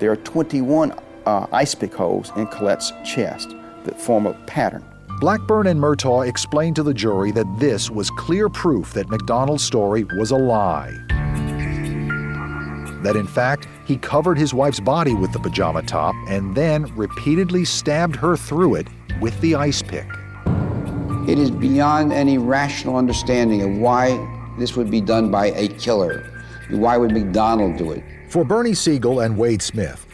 [0.00, 0.90] There are 21
[1.24, 3.54] uh, ice pick holes in Colette's chest
[3.84, 4.84] that form a pattern.
[5.20, 10.04] Blackburn and Murtaugh explained to the jury that this was clear proof that MacDonald's story
[10.16, 10.92] was a lie.
[13.02, 17.64] That in fact, he covered his wife's body with the pajama top and then repeatedly
[17.64, 18.88] stabbed her through it
[19.20, 20.06] with the ice pick.
[21.28, 24.18] It is beyond any rational understanding of why
[24.58, 26.28] this would be done by a killer.
[26.70, 28.02] Why would MacDonald do it?
[28.28, 30.06] For Bernie Segal and Wade Smith,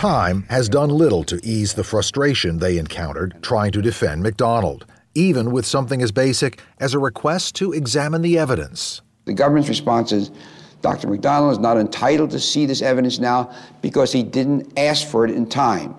[0.00, 5.50] time has done little to ease the frustration they encountered trying to defend MacDonald, even
[5.50, 9.02] with something as basic as a request to examine the evidence.
[9.26, 10.30] The government's response is
[10.80, 11.06] Dr.
[11.06, 15.32] MacDonald is not entitled to see this evidence now because he didn't ask for it
[15.32, 15.94] in time.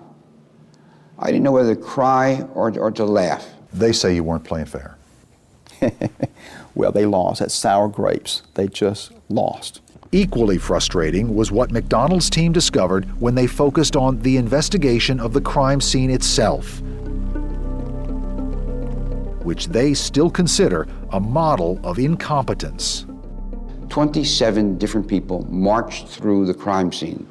[1.16, 3.46] I didn't know whether to cry or, or to laugh.
[3.72, 4.96] They say you weren't playing fair.
[6.74, 7.38] well, they lost.
[7.38, 8.42] That's sour grapes.
[8.54, 9.80] They just lost.
[10.14, 15.40] Equally frustrating was what MacDonald's team discovered when they focused on the investigation of the
[15.40, 16.82] crime scene itself,
[19.42, 23.06] which they still consider a model of incompetence.
[23.88, 27.26] 27 different people marched through the crime scene,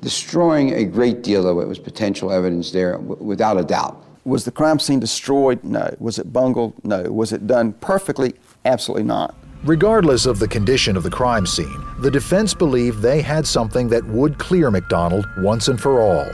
[0.00, 4.00] destroying a great deal of what was potential evidence there, without a doubt.
[4.24, 5.64] Was the crime scene destroyed?
[5.64, 5.92] No.
[5.98, 6.74] Was it bungled?
[6.84, 7.02] No.
[7.10, 8.34] Was it done perfectly?
[8.64, 9.34] Absolutely not.
[9.64, 14.04] Regardless of the condition of the crime scene, the defense believed they had something that
[14.04, 16.30] would clear MacDonald once and for all.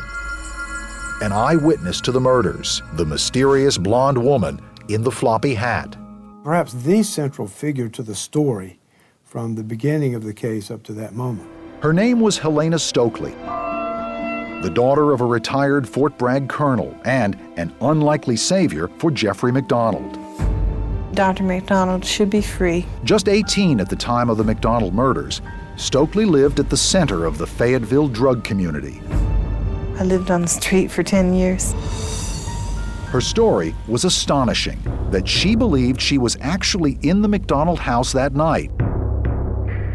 [1.23, 5.97] An eyewitness to the murders, the mysterious blonde woman in the floppy hat.
[6.43, 8.81] Perhaps the central figure to the story
[9.23, 11.49] from the beginning of the case up to that moment.
[11.85, 13.35] Her name was Helena Stoeckley,
[14.61, 20.19] the daughter of a retired Fort Bragg colonel and an unlikely savior for Jeffrey MacDonald.
[21.15, 21.43] Dr.
[21.43, 22.87] MacDonald should be free.
[23.05, 25.41] Just 18 at the time of the MacDonald murders,
[25.77, 29.01] Stoeckley lived at the center of the Fayetteville drug community.
[29.99, 31.75] I lived on the street for 10 years.
[33.09, 34.79] Her story was astonishing
[35.11, 38.71] that she believed she was actually in the MacDonald house that night.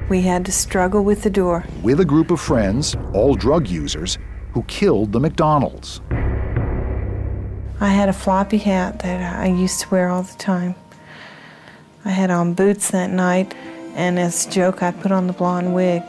[0.09, 1.65] We had to struggle with the door.
[1.81, 4.17] With a group of friends, all drug users,
[4.51, 6.01] who killed the MacDonalds.
[7.79, 10.75] I had a floppy hat that I used to wear all the time.
[12.07, 13.55] I had on boots that night,
[13.95, 16.03] and as a joke, I put on the blonde wig.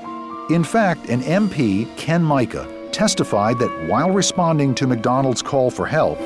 [0.50, 6.18] In fact, an MP, Ken Mica, testified that while responding to MacDonald's call for help,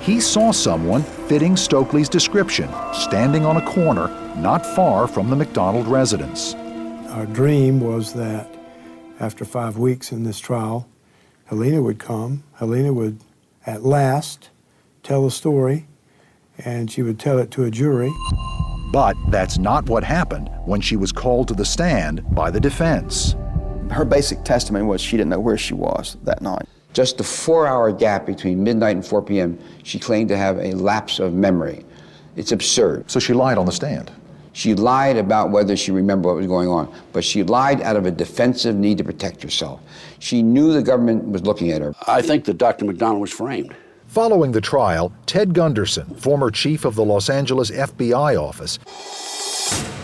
[0.00, 5.88] he saw someone fitting Stoeckley's description, standing on a corner not far from the MacDonald
[5.88, 6.54] residence.
[7.10, 8.48] Our dream was that
[9.18, 10.88] after five weeks in this trial,
[11.46, 12.44] Helena would come.
[12.54, 13.18] Helena would,
[13.66, 14.50] at last,
[15.02, 15.88] tell the story
[16.64, 18.12] and she would tell it to a jury.
[18.92, 23.36] But that's not what happened when she was called to the stand by the defense.
[23.90, 26.66] Her basic testimony was she didn't know where she was that night.
[26.92, 30.72] Just the four hour gap between midnight and 4 p.m., she claimed to have a
[30.72, 31.84] lapse of memory.
[32.36, 33.10] It's absurd.
[33.10, 34.10] So she lied on the stand?
[34.52, 38.06] She lied about whether she remembered what was going on, but she lied out of
[38.06, 39.80] a defensive need to protect herself.
[40.18, 41.94] She knew the government was looking at her.
[42.08, 42.84] I think that Dr.
[42.84, 43.74] MacDonald was framed.
[44.10, 48.80] Following the trial, Ted Gunderson, former chief of the Los Angeles FBI office,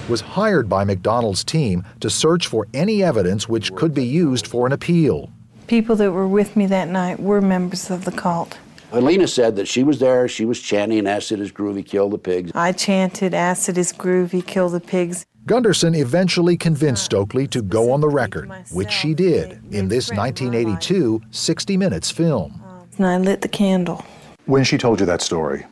[0.09, 4.65] was hired by MacDonald's team to search for any evidence which could be used for
[4.65, 5.33] an appeal.
[5.67, 8.57] People that were with me that night were members of the cult.
[8.93, 12.53] Helena said that she was there, she was chanting, acid is groovy, kill the pigs.
[12.55, 15.27] I chanted, acid is groovy, kill the pigs.
[15.47, 21.23] Gunderson eventually convinced Stoeckley to go on the record, which she did in this 1982
[21.33, 22.63] 60 Minutes film.
[22.99, 24.05] And I lit the candle.
[24.47, 25.67] When she told you that story,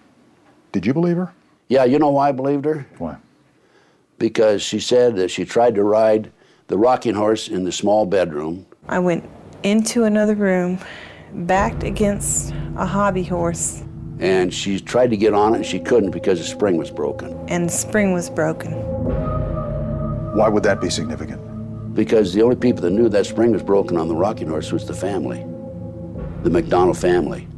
[0.73, 1.33] did you believe her?
[1.69, 2.87] Yeah, you know why I believed her?
[2.99, 3.17] Why?
[4.19, 6.31] Because she said that she tried to ride
[6.69, 8.67] the rocking horse in the small bedroom.
[8.89, 9.29] I went
[9.63, 10.79] into another room,
[11.33, 13.83] backed against a hobby horse,
[14.21, 17.35] And she tried to get on it and she couldn't because the spring was broken.
[17.49, 18.73] and the spring was broken.
[20.37, 21.41] Why would that be significant?
[21.95, 24.85] Because the only people that knew that spring was broken on the rocking horse was
[24.87, 25.45] the family,
[26.45, 27.49] the MacDonald family.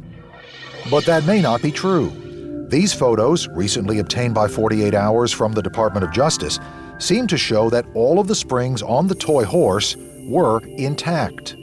[0.89, 2.09] But that may not be true.
[2.69, 6.59] These photos, recently obtained by 48 Hours from the Department of Justice,
[6.97, 9.95] seem to show that all of the springs on the toy horse
[10.27, 11.55] were intact.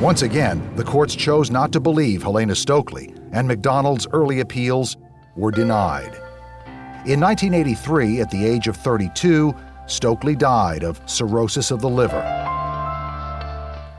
[0.00, 4.96] Once again, the courts chose not to believe Helena Stoeckley, and MacDonald's early appeals
[5.36, 6.14] were denied.
[7.06, 9.54] In 1983, at the age of 32,
[9.86, 12.35] Stoeckley died of cirrhosis of the liver.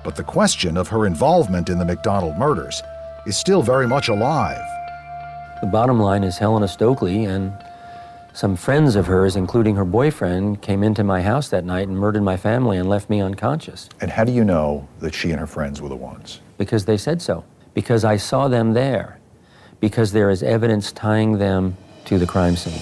[0.08, 2.82] But the question of her involvement in the MacDonald murders
[3.26, 4.66] is still very much alive.
[5.60, 7.51] The bottom line is Helena Stoeckley and
[8.32, 12.24] some friends of hers, including her boyfriend, came into my house that night and murdered
[12.24, 13.89] my family and left me unconscious.
[13.99, 16.39] And how do you know that she and her friends were the ones?
[16.58, 17.43] Because they said so.
[17.74, 19.20] Because I saw them there.
[19.82, 22.80] Because there is evidence tying them to the crime scene.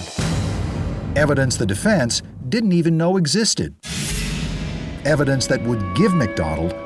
[1.16, 3.74] Evidence the defense didn't even know existed.
[5.04, 6.85] Evidence that would give MacDonald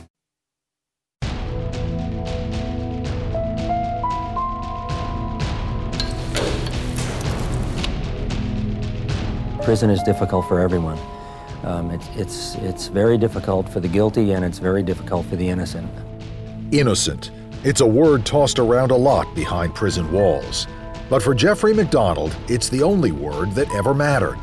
[9.63, 10.97] Prison is difficult for everyone.
[11.63, 15.47] Um, it's, it's, it's very difficult for the guilty and it's very difficult for the
[15.47, 15.87] innocent.
[16.71, 17.29] Innocent.
[17.63, 20.65] It's a word tossed around a lot behind prison walls.
[21.11, 24.39] But for Jeffrey MacDonald, it's the only word that ever mattered.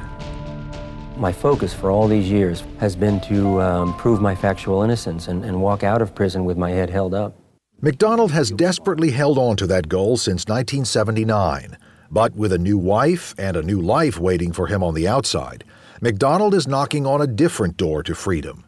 [1.17, 5.45] My focus for all these years has been to um, prove my factual innocence and,
[5.45, 7.37] and walk out of prison with my head held up.
[7.81, 11.77] MacDonald has desperately held on to that goal since 1979.
[12.11, 15.65] But with a new wife and a new life waiting for him on the outside,
[16.01, 18.65] MacDonald is knocking on a different door to freedom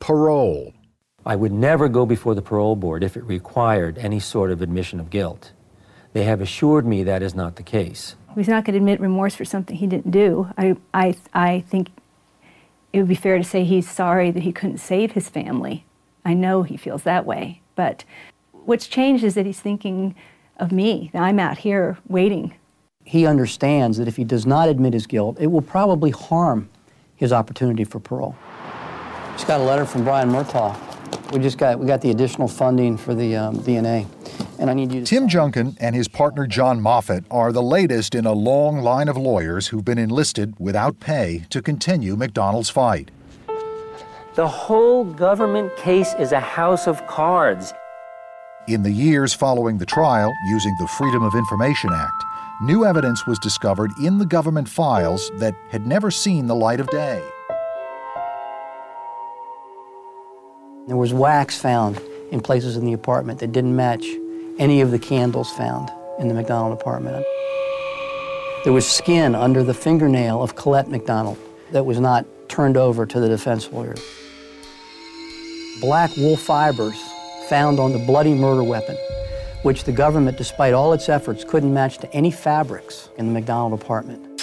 [0.00, 0.74] parole.
[1.24, 5.00] I would never go before the parole board if it required any sort of admission
[5.00, 5.52] of guilt.
[6.12, 8.14] They have assured me that is not the case.
[8.34, 10.50] He's not going to admit remorse for something he didn't do.
[10.58, 11.88] I, I, I think
[12.92, 15.86] it would be fair to say he's sorry that he couldn't save his family.
[16.24, 17.62] I know he feels that way.
[17.74, 18.04] But
[18.52, 20.14] what's changed is that he's thinking
[20.58, 21.10] of me.
[21.14, 22.54] that I'm out here waiting.
[23.04, 26.70] He understands that if he does not admit his guilt, it will probably harm
[27.16, 28.34] his opportunity for parole.
[29.32, 30.74] Just got a letter from Brian Murtaugh.
[31.32, 34.06] We just got we got the additional funding for the um, DNA,
[34.58, 35.06] and I need you to.
[35.06, 39.16] Tim Junkin and his partner John Moffat are the latest in a long line of
[39.16, 43.10] lawyers who've been enlisted without pay to continue MacDonald's fight.
[44.34, 47.72] The whole government case is a house of cards.
[48.66, 52.24] In the years following the trial, using the Freedom of Information Act,
[52.62, 56.88] new evidence was discovered in the government files that had never seen the light of
[56.88, 57.22] day.
[60.86, 62.00] There was wax found
[62.30, 64.06] in places in the apartment that didn't match
[64.58, 67.24] any of the candles found in the MacDonald apartment.
[68.64, 71.38] There was skin under the fingernail of Colette MacDonald
[71.72, 73.94] that was not turned over to the defense lawyer.
[75.80, 77.00] black wool fibers
[77.48, 78.96] found on the bloody murder weapon,
[79.64, 83.72] which the government, despite all its efforts, couldn't match to any fabrics in the MacDonald
[83.72, 84.42] apartment.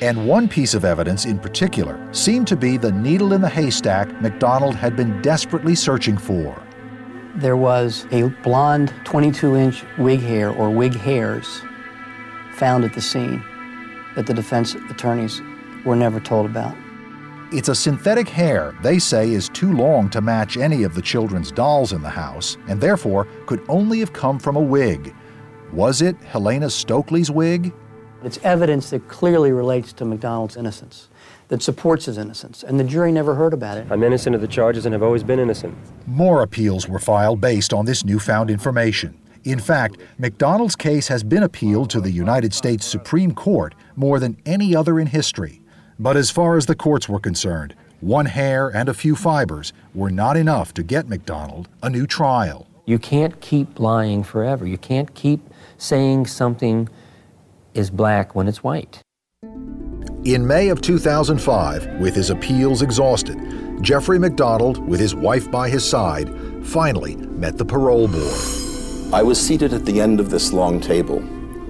[0.00, 4.08] And one piece of evidence in particular seemed to be the needle in the haystack
[4.22, 6.56] MacDonald had been desperately searching for.
[7.34, 11.60] There was a blonde 22 inch wig hair or wig hairs
[12.54, 13.44] found at the scene
[14.14, 15.42] that the defense attorneys
[15.84, 16.76] were never told about.
[17.52, 21.50] It's a synthetic hair they say is too long to match any of the children's
[21.50, 25.12] dolls in the house, and therefore could only have come from a wig.
[25.72, 27.72] Was it Helena Stoeckley's wig?
[28.22, 31.08] It's evidence that clearly relates to MacDonald's innocence,
[31.48, 33.88] that supports his innocence, and the jury never heard about it.
[33.90, 35.76] I'm innocent of the charges and have always been innocent.
[36.06, 39.18] More appeals were filed based on this newfound information.
[39.42, 44.36] In fact, MacDonald's case has been appealed to the United States Supreme Court more than
[44.46, 45.59] any other in history.
[46.00, 50.10] But as far as the courts were concerned, one hair and a few fibers were
[50.10, 52.66] not enough to get MacDonald a new trial.
[52.86, 54.66] You can't keep lying forever.
[54.66, 55.42] You can't keep
[55.76, 56.88] saying something
[57.74, 59.02] is black when it's white.
[60.24, 63.38] In May of 2005, with his appeals exhausted,
[63.82, 66.30] Jeffrey MacDonald, with his wife by his side,
[66.64, 68.40] finally met the parole board.
[69.12, 71.22] I was seated at the end of this long table.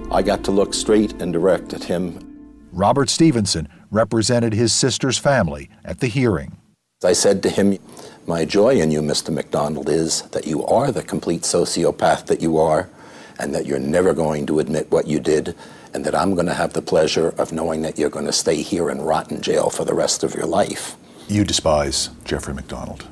[0.09, 2.27] I got to look straight and direct at him.
[2.71, 6.57] Robert Stevenson represented his sister's family at the hearing.
[7.03, 7.77] I said to him,
[8.25, 9.31] My joy in you, Mr.
[9.33, 12.89] MacDonald, is that you are the complete sociopath that you are,
[13.37, 15.55] and that you're never going to admit what you did,
[15.93, 18.61] and that I'm going to have the pleasure of knowing that you're going to stay
[18.61, 20.95] here and rot in jail for the rest of your life.
[21.27, 23.07] You despise Jeffrey MacDonald.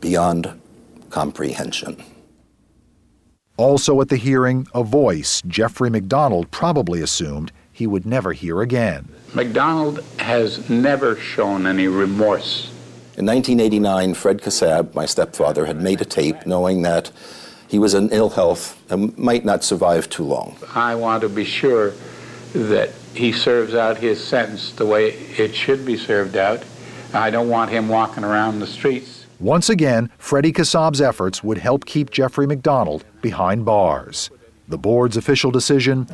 [0.00, 0.60] Beyond
[1.10, 2.02] comprehension.
[3.56, 7.52] Also at the hearing, a voice Jeffrey MacDonald probably assumed
[7.82, 9.08] he would never hear again.
[9.34, 12.70] MacDonald has never shown any remorse.
[13.16, 17.10] In 1989, Fred Kassab, my stepfather, had made a tape knowing that
[17.66, 20.56] he was in ill health and might not survive too long.
[20.76, 21.92] I want to be sure
[22.52, 26.62] that he serves out his sentence the way it should be served out.
[27.12, 29.26] I don't want him walking around the streets.
[29.40, 34.30] Once again, Freddie Kassab's efforts would help keep Jeffrey MacDonald behind bars.
[34.68, 36.06] The board's official decision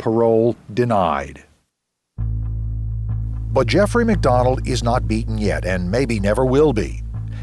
[0.00, 1.44] parole denied.
[3.52, 7.02] But Jeffrey MacDonald is not beaten yet and maybe never will be.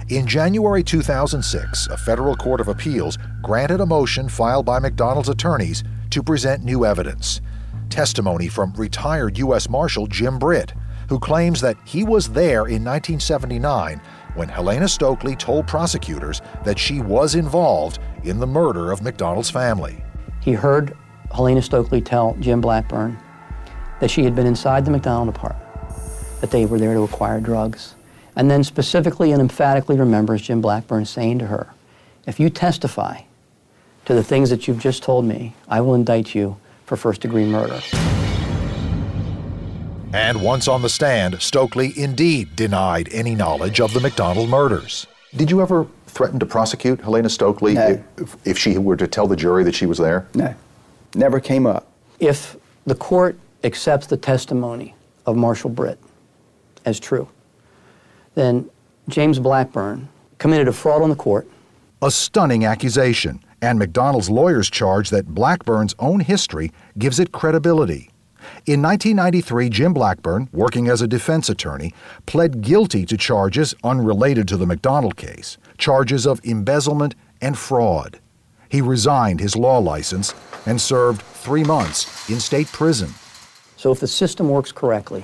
[0.09, 5.83] In January 2006, a federal court of appeals granted a motion filed by MacDonald's attorneys
[6.11, 7.41] to present new evidence.
[7.89, 9.69] Testimony from retired U.S.
[9.69, 10.73] Marshal Jim Britt,
[11.09, 14.01] who claims that he was there in 1979
[14.35, 20.01] when Helena Stoeckley told prosecutors that she was involved in the murder of MacDonald's family.
[20.41, 20.95] He heard
[21.33, 23.17] Helena Stoeckley tell Jim Blackburn
[23.99, 25.67] that she had been inside the MacDonald apartment,
[26.41, 27.95] that they were there to acquire drugs,
[28.35, 31.73] and then specifically and emphatically remembers Jim Blackburn saying to her,
[32.25, 33.21] If you testify
[34.05, 37.45] to the things that you've just told me, I will indict you for first degree
[37.45, 37.81] murder.
[40.13, 45.05] And once on the stand, Stoeckley indeed denied any knowledge of the MacDonald murders.
[45.35, 48.03] Did you ever threaten to prosecute Helena Stoeckley No.
[48.17, 50.25] if, if she were to tell the jury that she was there?
[50.33, 50.55] No,
[51.15, 51.91] never came up.
[52.19, 52.55] If
[52.85, 54.95] the court accepts the testimony
[55.25, 55.99] of Marshal Britt
[56.85, 57.27] as true,
[58.35, 58.69] then
[59.09, 61.47] James Blackburn committed a fraud on the court.
[62.01, 68.09] A stunning accusation, and MacDonald's lawyers charge that Blackburn's own history gives it credibility.
[68.65, 71.93] In 1993, Jim Blackburn, working as a defense attorney,
[72.25, 78.19] pled guilty to charges unrelated to the MacDonald case, charges of embezzlement and fraud.
[78.69, 80.33] He resigned his law license
[80.65, 83.09] and served three months in state prison.
[83.77, 85.23] So if the system works correctly,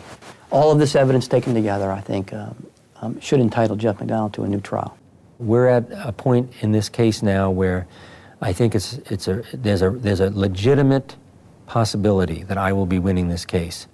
[0.52, 2.68] all of this evidence taken together, I think, um,
[3.02, 4.98] um, should entitle Jeff MacDonald to a new trial.
[5.40, 7.88] We're at a point in this case now where
[8.42, 11.16] I think it's, it's a, there's, a, there's a legitimate
[11.66, 13.88] possibility that I will be winning this case.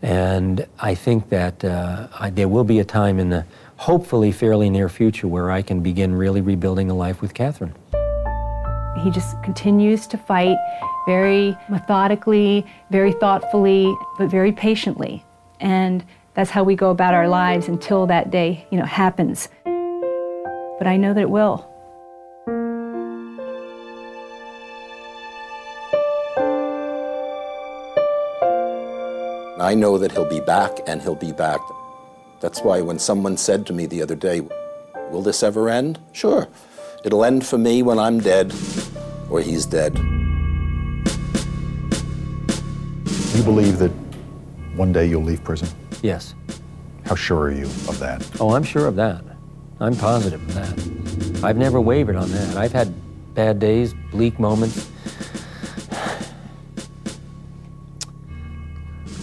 [0.00, 3.44] And I think that uh, I, there will be a time in the
[3.76, 7.74] hopefully fairly near future where I can begin really rebuilding a life with Catherine.
[8.98, 10.56] He just continues to fight
[11.06, 15.24] very methodically, very thoughtfully, but very patiently.
[15.60, 19.48] And that's how we go about our lives until that day, you know, happens.
[19.64, 21.68] But I know that it will.
[29.60, 31.60] I know that he'll be back and he'll be back.
[32.40, 34.42] That's why when someone said to me the other day,
[35.12, 35.98] Will this ever end?
[36.12, 36.48] Sure.
[37.04, 38.54] It'll end for me when I'm dead
[39.28, 39.98] or he's dead.
[43.34, 43.90] You believe that
[44.76, 45.68] one day you'll leave prison?
[46.02, 46.34] Yes.
[47.04, 48.24] How sure are you of that?
[48.40, 49.24] Oh, I'm sure of that.
[49.80, 51.44] I'm positive of that.
[51.44, 52.56] I've never wavered on that.
[52.56, 52.94] I've had
[53.34, 54.88] bad days, bleak moments.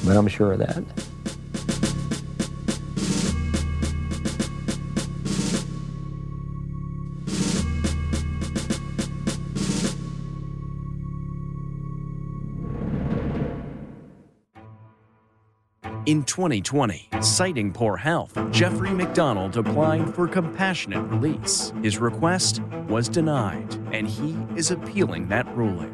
[0.06, 0.84] But I'm sure of that.
[16.10, 21.72] In 2020, citing poor health, Jeffrey MacDonald applied for compassionate release.
[21.84, 25.94] His request was denied, and he is appealing that ruling.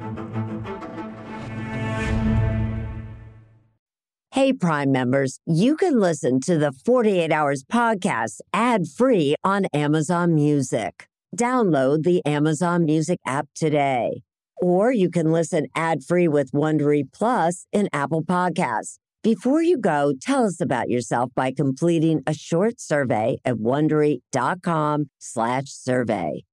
[4.32, 10.34] Hey, Prime members, you can listen to the 48 Hours podcast ad free on Amazon
[10.34, 11.10] Music.
[11.36, 14.22] Download the Amazon Music app today.
[14.62, 19.00] Or you can listen ad free with Wondery Plus in Apple Podcasts.
[19.26, 26.44] Before you go, tell us about yourself by completing a short survey at wondery.com/slash survey.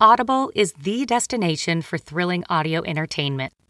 [0.00, 3.52] Audible is the destination for thrilling audio entertainment.